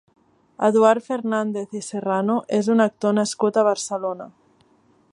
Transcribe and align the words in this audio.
Eduard 0.67 1.05
Fernández 1.09 1.77
i 1.81 1.83
Serrano 1.89 2.39
és 2.61 2.73
un 2.77 2.87
actor 2.89 3.17
nascut 3.21 3.61
a 3.63 3.67
Barcelona. 3.73 4.31